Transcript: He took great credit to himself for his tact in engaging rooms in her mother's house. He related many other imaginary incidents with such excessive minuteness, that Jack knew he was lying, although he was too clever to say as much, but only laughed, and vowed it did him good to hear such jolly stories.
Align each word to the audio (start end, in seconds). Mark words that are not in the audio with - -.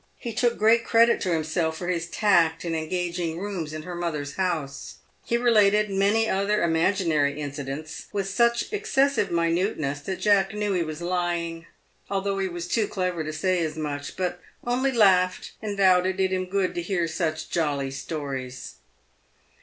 He 0.17 0.33
took 0.33 0.57
great 0.57 0.83
credit 0.83 1.21
to 1.21 1.31
himself 1.31 1.77
for 1.77 1.87
his 1.87 2.07
tact 2.07 2.65
in 2.65 2.73
engaging 2.73 3.37
rooms 3.39 3.71
in 3.71 3.83
her 3.83 3.93
mother's 3.93 4.33
house. 4.33 4.95
He 5.25 5.37
related 5.37 5.91
many 5.91 6.27
other 6.27 6.63
imaginary 6.63 7.39
incidents 7.39 8.07
with 8.11 8.27
such 8.27 8.73
excessive 8.73 9.29
minuteness, 9.29 9.99
that 9.99 10.19
Jack 10.19 10.55
knew 10.55 10.73
he 10.73 10.81
was 10.81 11.03
lying, 11.03 11.67
although 12.09 12.39
he 12.39 12.47
was 12.47 12.67
too 12.67 12.87
clever 12.87 13.23
to 13.23 13.31
say 13.31 13.63
as 13.63 13.75
much, 13.77 14.17
but 14.17 14.41
only 14.65 14.91
laughed, 14.91 15.51
and 15.61 15.77
vowed 15.77 16.07
it 16.07 16.17
did 16.17 16.33
him 16.33 16.45
good 16.45 16.73
to 16.73 16.81
hear 16.81 17.07
such 17.07 17.51
jolly 17.51 17.91
stories. 17.91 18.77